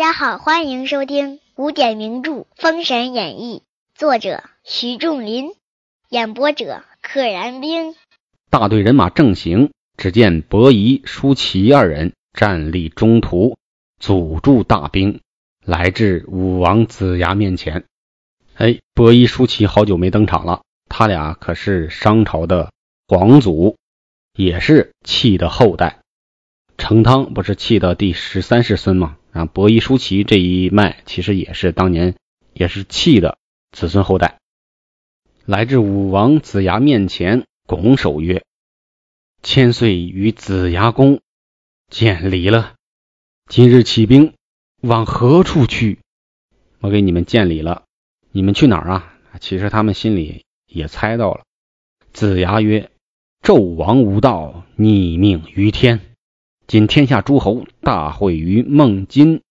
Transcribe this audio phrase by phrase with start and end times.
[0.00, 3.58] 大家好，欢迎收听古典名著《封神演义》，
[3.94, 5.50] 作者徐仲林，
[6.08, 7.94] 演播者可燃冰。
[8.48, 13.58] 大队人马正行，只见伯夷、叔齐二人站立中途，
[13.98, 15.20] 阻住大兵，
[15.66, 17.84] 来至武王子牙面前。
[18.54, 22.72] 哎，伯夷、叔齐好久没登场了，他俩可是商朝的
[23.06, 23.76] 皇祖，
[24.32, 25.98] 也是契的后代。
[26.78, 29.18] 成汤不是契的第十三世孙吗？
[29.32, 32.16] 啊，伯夷、叔齐这一脉其实也是当年
[32.52, 33.38] 也是契的
[33.70, 34.38] 子孙后代。
[35.46, 38.44] 来至武王子牙面前，拱手曰
[39.42, 41.20] ：“千岁于子牙宫
[41.88, 42.74] 见礼了。
[43.48, 44.34] 今日起兵
[44.80, 45.98] 往何处去？
[46.80, 47.84] 我给你们见礼了，
[48.32, 51.44] 你们去哪儿啊？”其实他们心里也猜到了。
[52.12, 52.90] 子牙曰
[53.42, 56.00] ：“纣王无道，逆命于天。”
[56.70, 59.42] 今天下诸侯大会于孟津，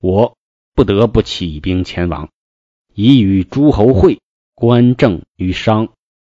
[0.00, 0.36] 我
[0.76, 2.30] 不得不起兵前往，
[2.94, 4.20] 以与诸侯会，
[4.54, 5.88] 观政于商，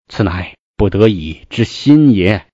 [0.08, 2.48] 此乃不得已之心也。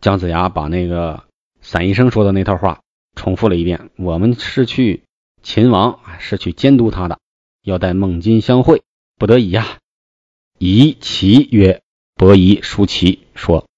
[0.00, 1.28] 姜子牙把那个
[1.60, 2.80] 散宜生说的那套话
[3.14, 5.04] 重复了一遍：我们是去
[5.40, 7.20] 秦王，是去监督他的，
[7.62, 8.82] 要在孟津相会，
[9.16, 9.78] 不得已呀。
[10.58, 11.82] 夷齐曰
[12.18, 13.68] ：“伯夷、叔齐说，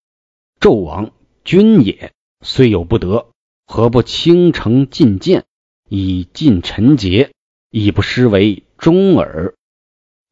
[0.58, 1.12] 纣王
[1.44, 3.26] 君也，虽有不得。”
[3.72, 5.44] 何不倾城进谏，
[5.88, 7.30] 以尽臣节，
[7.70, 9.54] 亦不失为忠耳。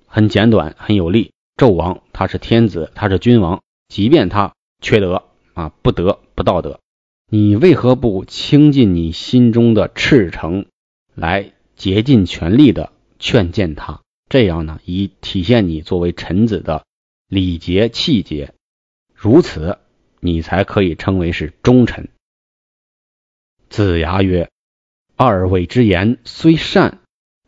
[0.08, 1.30] 很简短，很有力。
[1.56, 5.22] 纣王他是天子，他是君王，即便他缺德
[5.54, 6.80] 啊，不得不道德，
[7.30, 10.66] 你为何不倾尽你心中的赤诚，
[11.14, 14.00] 来竭尽全力的劝谏他？
[14.28, 16.84] 这样呢，以体现你作为臣子的
[17.28, 18.52] 礼节气节，
[19.14, 19.78] 如此，
[20.18, 22.08] 你才可以称为是忠臣。
[23.68, 24.50] 子牙曰
[25.14, 27.00] ：“二位之言虽善，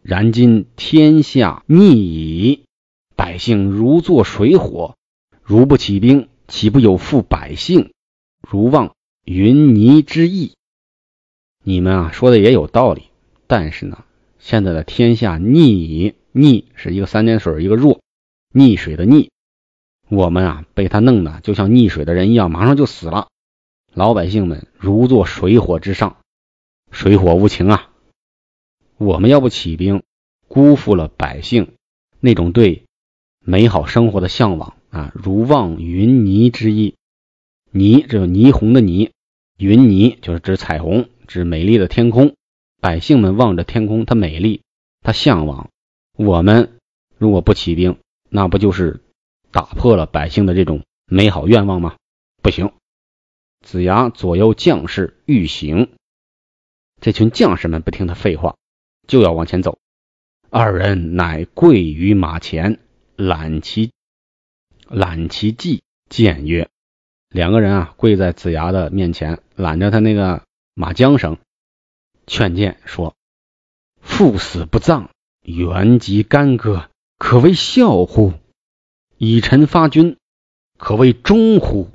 [0.02, 2.64] 然今天下逆矣，
[3.16, 4.96] 百姓如坐水火，
[5.42, 7.92] 如不起兵，岂不有负百姓？
[8.46, 8.94] 如望
[9.24, 10.52] 云泥之意。
[11.64, 13.04] 你们啊说的也有道理，
[13.46, 14.04] 但是呢，
[14.38, 18.02] 现在的天下逆矣逆是一个三点水一个弱，
[18.52, 19.30] 溺水的溺，
[20.08, 23.28] 我们啊被他弄的就像溺水的人一样，马上就死了。”
[23.92, 26.18] 老百姓们如坐水火之上，
[26.92, 27.90] 水火无情啊！
[28.96, 30.04] 我们要不起兵，
[30.46, 31.74] 辜负了百姓
[32.20, 32.84] 那种对
[33.44, 35.12] 美好生活的向往啊！
[35.14, 36.94] 如望云霓之意，
[37.72, 39.10] 霓这霓虹的霓，
[39.58, 42.36] 云霓就是指彩虹，指美丽的天空。
[42.80, 44.62] 百姓们望着天空，它美丽，
[45.02, 45.68] 它向往。
[46.16, 46.78] 我们
[47.18, 49.02] 如果不起兵，那不就是
[49.50, 51.96] 打破了百姓的这种美好愿望吗？
[52.40, 52.72] 不行。
[53.60, 55.92] 子牙左右将士欲行，
[57.00, 58.56] 这群将士们不听他废话，
[59.06, 59.78] 就要往前走。
[60.48, 62.80] 二人乃跪于马前，
[63.16, 63.92] 揽其
[64.88, 66.68] 揽其髻，谏曰
[67.28, 70.42] ：“两个人啊，跪在子牙的面前，揽着他那个
[70.74, 71.36] 马缰绳，
[72.26, 73.14] 劝谏说
[74.00, 75.10] ：‘父死不葬，
[75.42, 76.88] 原籍干戈，
[77.18, 78.32] 可谓孝乎？
[79.18, 80.16] 以臣发君，
[80.78, 81.90] 可谓忠乎？’”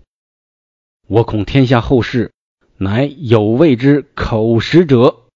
[1.08, 2.32] 我恐天下后世
[2.78, 5.28] 乃有谓之口实者。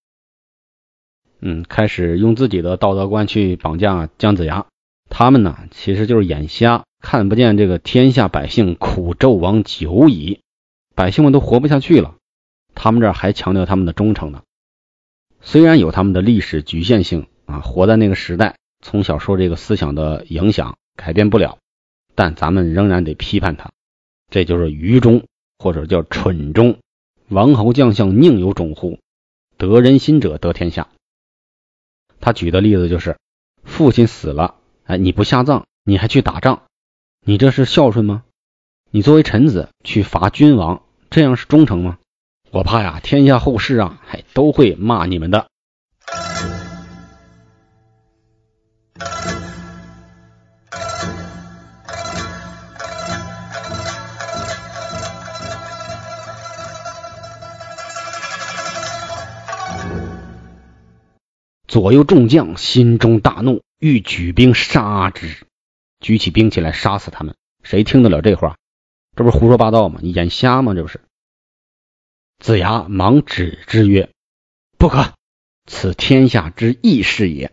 [1.42, 4.66] 嗯，开始用自己的道德观去绑架姜子牙。
[5.10, 10.42] 他们呢，其实就是眼瞎，看不见这个天下百姓苦纣王久矣，
[10.96, 12.16] 百姓们都活不下去了。
[12.74, 14.42] 他们这还强调他们的忠诚呢。
[15.40, 21.60] 虽然有他们的历史局限性啊，活在那个时代，从小受这个思想的影响，改变不了。
[22.16, 23.72] 但咱们仍然得批判他，
[24.32, 25.24] 这就是愚忠。
[25.60, 26.80] 或者叫蠢忠，
[27.28, 28.98] 王侯将相宁有种乎？
[29.58, 30.88] 得人心者得天下。
[32.22, 33.18] 他举的例子就是，
[33.64, 36.64] 父亲死了，哎，你不下葬，你还去打仗，
[37.26, 38.24] 你这是孝顺吗？
[38.90, 42.00] 你作为臣子去伐君王，这样是忠诚吗？
[42.52, 45.50] 我怕呀，天下后世啊，还都会骂你们的。
[61.70, 65.46] 左右众将心中大怒，欲举兵杀之，
[66.00, 67.36] 举起兵器来杀死他们。
[67.62, 68.58] 谁听得了这话？
[69.16, 70.00] 这不是胡说八道吗？
[70.02, 70.74] 你眼瞎吗？
[70.74, 71.00] 这不是。
[72.40, 74.10] 子牙忙止之曰
[74.80, 75.14] ：“不可，
[75.68, 77.52] 此天下之义事也。”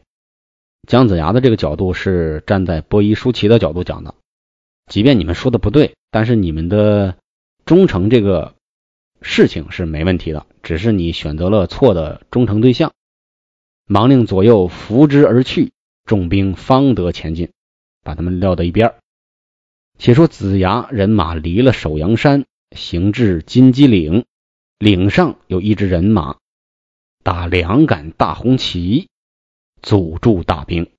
[0.89, 4.15] 姜子牙的这个角度是站在伯夷、叔齐的角度讲的。
[4.91, 7.19] 即便你们说的不对，但是你们的
[7.67, 8.55] 忠诚这个
[9.21, 12.95] 事情是没问题的，只是你选择了错的忠诚对象。
[13.87, 15.73] 忙令左右扶之而去，
[16.05, 17.53] 众兵方得前进，
[18.03, 18.95] 把他们撂到一边。
[19.97, 24.25] 且说子牙人马离了首阳山，行至金鸡岭，
[24.79, 26.37] 岭上有一支人马，
[27.23, 29.09] 打两杆大红旗，
[29.83, 30.91] 阻住大兵。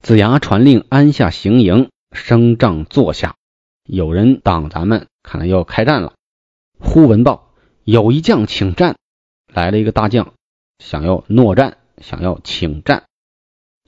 [0.00, 3.36] 子牙传令安下行营，升帐坐下。
[3.84, 6.14] 有人挡咱们，看来要开战了。
[6.80, 7.54] 忽闻报，
[7.84, 8.96] 有一将请战，
[9.46, 10.34] 来了一个大将，
[10.78, 13.04] 想要诺战，想要请战。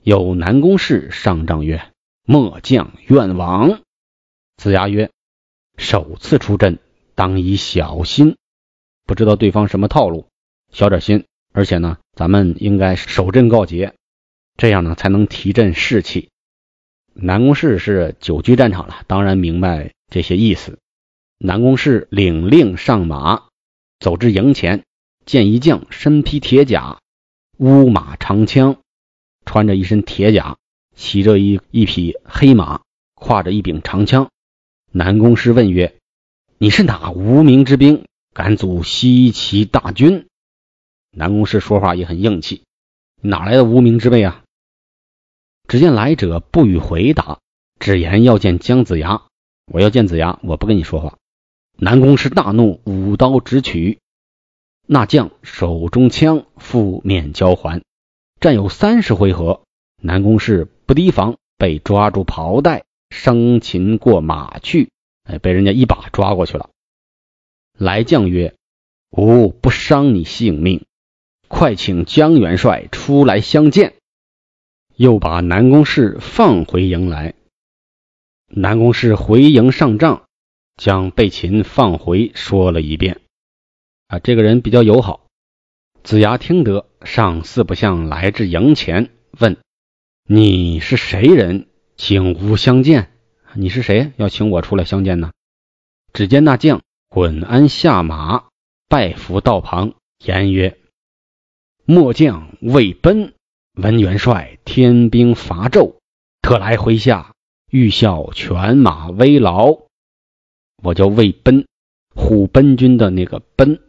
[0.03, 1.91] 有南宫氏上帐曰
[2.23, 3.81] ：“末将愿往。”
[4.57, 5.11] 子牙曰
[5.77, 6.79] ：“首次出阵，
[7.15, 8.37] 当以小心。
[9.05, 10.27] 不知道对方什么套路，
[10.71, 11.25] 小点心。
[11.53, 13.95] 而且呢，咱们应该守阵告捷，
[14.57, 16.29] 这样呢才能提振士气。”
[17.19, 20.77] 南宫氏是久居战场了，当然明白这些意思。
[21.39, 23.47] 南宫氏领令上马，
[23.99, 24.83] 走至营前，
[25.25, 26.99] 见一将身披铁甲，
[27.57, 28.77] 乌马长枪，
[29.43, 30.57] 穿着一身铁甲，
[30.95, 32.83] 骑着一一匹黑马，
[33.15, 34.29] 挎着一柄长枪。
[34.91, 35.97] 南宫师问曰
[36.59, 40.27] ：“你是哪无名之兵，敢阻西岐大军？”
[41.09, 42.61] 南宫师说话也很硬气
[43.23, 44.43] ：“哪来的无名之辈啊？”
[45.67, 47.39] 只见来者不予回答，
[47.79, 49.23] 只言要见姜子牙。
[49.73, 51.17] 我要见子牙，我不跟你说话。
[51.75, 53.97] 南宫师大怒，舞刀直取。
[54.87, 57.83] 那将手中枪负面交还，
[58.39, 59.61] 战有三十回合，
[60.01, 62.83] 南宫氏不提防，被抓住袍带。
[63.09, 64.89] 生擒过马去，
[65.23, 66.69] 哎，被人家一把抓过去了。
[67.77, 68.53] 来将曰
[69.15, 70.85] ：“吾不伤你性命，
[71.47, 73.93] 快请江元帅出来相见。”
[74.97, 77.33] 又把南宫氏放回营来。
[78.47, 80.25] 南宫氏回营上帐，
[80.75, 83.21] 将被擒放回说了一遍。
[84.07, 85.27] 啊，这个人比较友好。
[86.03, 89.57] 子牙听得，上四不像来至营前，问
[90.25, 91.67] ：“你是谁人？”
[91.97, 93.11] 请吾相见，
[93.53, 94.13] 你是谁？
[94.17, 95.31] 要请我出来相见呢？
[96.13, 98.45] 只见那将滚鞍下马，
[98.87, 100.77] 拜伏道旁，言曰
[101.83, 103.33] ：“末将魏奔，
[103.73, 105.95] 闻元帅天兵伐纣，
[106.41, 107.33] 特来麾下，
[107.71, 109.79] 欲效犬马微劳。
[110.81, 111.65] 我叫魏奔，
[112.15, 113.81] 虎贲军的那个贲。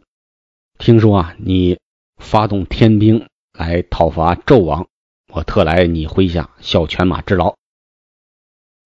[0.79, 1.77] 听说啊，你
[2.17, 4.87] 发动天兵来讨伐纣王，
[5.27, 7.57] 我特来你麾下效犬马之劳。”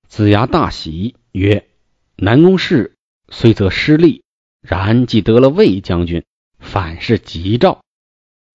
[0.10, 1.70] 子牙大喜，曰
[2.18, 2.96] ：“南宫氏
[3.30, 4.24] 虽则失利，
[4.60, 6.26] 然既得了魏将军，
[6.58, 7.84] 反是吉兆。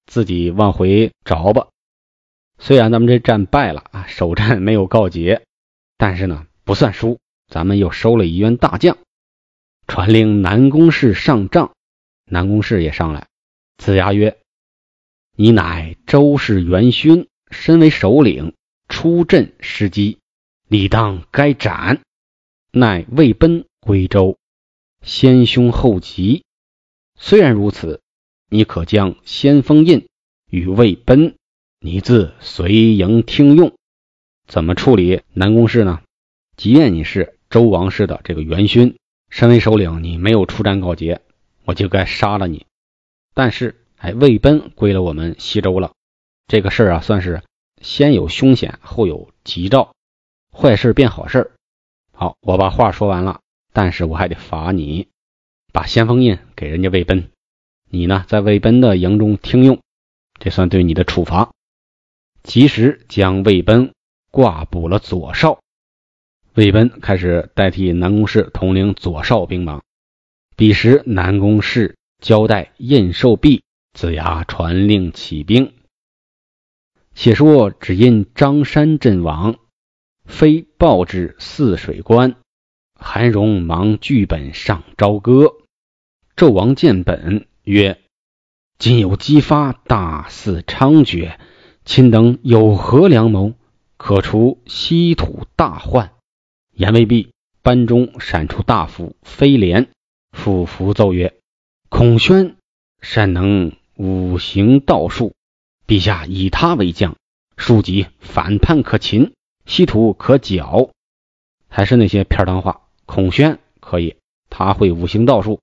[0.07, 1.69] 自己往回找吧。
[2.59, 5.45] 虽然咱们这战败了啊，首战没有告捷，
[5.97, 7.21] 但是呢，不算输。
[7.47, 8.99] 咱们又收了一员大将，
[9.87, 11.73] 传令南宫氏上帐。
[12.29, 13.27] 南宫氏也上来。
[13.77, 14.39] 子牙曰
[15.37, 18.55] ：‘你乃周氏元勋，身为首领，
[18.89, 20.19] 出阵失机。’”
[20.69, 22.03] 理当该斩，
[22.71, 24.37] 乃魏奔归州，
[25.01, 26.45] 先凶后吉。
[27.17, 28.03] 虽然如此，
[28.51, 30.09] 你可将先锋印
[30.51, 31.37] 与魏奔，
[31.81, 33.73] 你自随营听用。
[34.47, 36.03] 怎么处理南宫氏呢？
[36.55, 38.99] 即便你是周王室的这个元勋，
[39.31, 41.23] 身为首领，你没有出战告捷，
[41.69, 42.65] 我就该杀了你。
[43.35, 45.93] 但是，哎，魏奔归了我们西周了，
[46.47, 47.43] 这个事儿啊，算是
[47.83, 49.93] 先有凶险，后有吉兆。
[50.51, 51.53] 坏事变好事，
[52.13, 53.41] 好，我把话说完了，
[53.75, 55.09] 但是我还得罚你，
[55.71, 57.31] 把先锋印给人家魏奔，
[57.91, 59.79] 你呢在魏奔的营中听用，
[60.41, 61.51] 这算对你的处罚。
[62.43, 63.93] 及时将魏奔
[64.31, 65.61] 挂补了左少，
[66.55, 69.83] 魏奔开始代替南宫氏统领左少兵马。
[70.59, 73.63] 彼时南宫氏交代印绶毕，
[73.93, 75.73] 子牙传令起兵。
[77.15, 79.61] 且说只因张山阵亡。
[80.25, 82.35] 非报至泗水关，
[82.99, 85.53] 韩荣忙剧本上朝歌。
[86.35, 88.01] 纣王见本曰
[88.79, 91.39] ：“今有姬发，大肆猖獗，
[91.85, 93.55] 卿等有何良谋，
[93.97, 96.15] 可除西土大患？”
[96.75, 97.31] 言未毕，
[97.63, 99.89] 班中闪出大夫飞廉，
[100.39, 101.35] 俯伏奏曰
[101.91, 102.55] ：“孔宣
[103.01, 105.35] 善能五行道术，
[105.85, 107.17] 陛下以他为将，
[107.57, 109.33] 庶几反叛可擒。”
[109.67, 110.91] 稀土可剿，
[111.69, 112.83] 还是那些片儿汤话。
[113.05, 114.15] 孔宣可以，
[114.49, 115.61] 他会五行道术，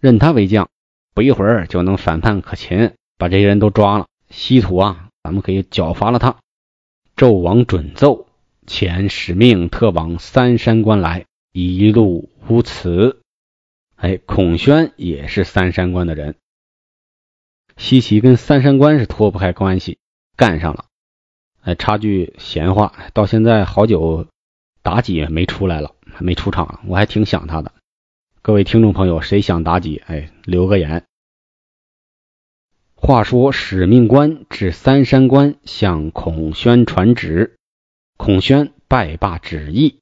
[0.00, 0.70] 任他为将，
[1.12, 4.06] 不一会儿就能反叛可擒，把这些人都抓了。
[4.30, 6.38] 稀土啊，咱们可以剿伐了他。
[7.14, 8.26] 纣王准奏，
[8.66, 13.20] 遣使命特往三山关来，一路无辞。
[14.04, 16.34] 哎，孔宣也是三山关的人，
[17.78, 19.96] 西岐跟三山关是脱不开关系。
[20.36, 20.84] 干上了。
[21.62, 24.26] 哎，插句闲话，到现在好久
[24.82, 27.72] 妲己没出来了，还没出场，我还挺想她的。
[28.42, 30.02] 各位听众朋友，谁想妲己？
[30.04, 31.06] 哎，留个言。
[32.94, 37.56] 话说使命官至三山关向孔宣传旨，
[38.18, 39.98] 孔宣拜罢旨意，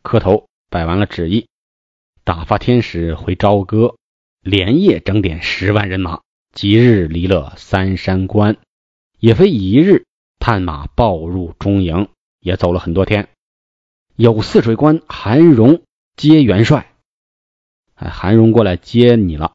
[0.00, 1.46] 磕头拜完了旨意，
[2.24, 3.96] 打发天使回朝歌，
[4.40, 8.56] 连夜整点十万人马，即日离了三山关，
[9.18, 10.06] 也非一日。
[10.38, 12.08] 探马报入中营，
[12.40, 13.28] 也走了很多天。
[14.16, 15.82] 有泗水关韩荣
[16.16, 16.94] 接元帅，
[17.94, 19.52] 哎，韩荣过来接你了。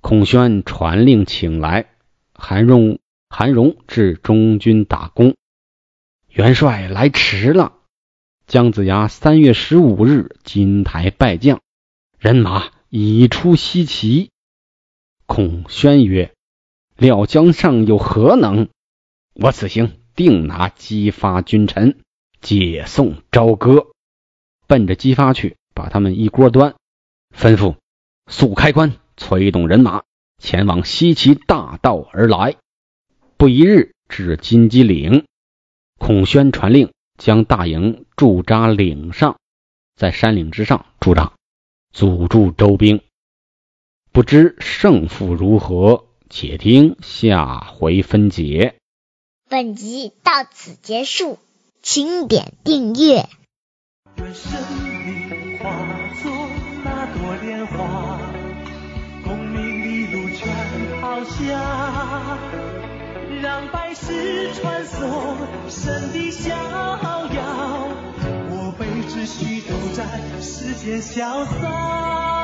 [0.00, 1.90] 孔宣传令请来，
[2.34, 2.98] 韩荣
[3.28, 5.36] 韩荣至中军打工。
[6.28, 7.79] 元帅来迟了。
[8.50, 11.60] 姜子牙三月十五日金台拜将，
[12.18, 14.32] 人马已出西岐。
[15.26, 16.34] 孔宣曰
[16.98, 18.68] ：“料江上有何能？”
[19.34, 22.00] 我此行定拿姬发君臣，
[22.40, 23.86] 解送朝歌，
[24.66, 26.74] 奔着姬发去，把他们一锅端。
[27.32, 27.76] 吩咐
[28.26, 30.02] 速开关，催动人马
[30.38, 32.56] 前往西岐大道而来。
[33.36, 35.24] 不一日至金鸡岭，
[36.00, 39.38] 孔宣传令将大营驻扎岭上，
[39.96, 41.32] 在山岭之上驻扎，
[41.90, 43.00] 阻住周兵。
[44.12, 48.76] 不知胜负如何，且听下回分解。
[49.48, 51.38] 本集到此结束，
[51.80, 53.26] 请点订阅。
[54.18, 54.52] 愿生
[55.02, 55.70] 命化
[56.22, 56.30] 作
[56.84, 58.20] 那朵莲花，
[59.24, 62.38] 功名利禄全抛下，
[63.40, 65.38] 让百世传颂
[65.70, 67.79] 神的逍遥。
[69.20, 70.06] 只需都在
[70.40, 72.39] 世间潇洒。